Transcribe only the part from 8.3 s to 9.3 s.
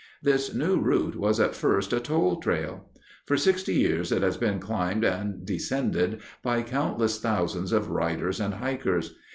and hikers.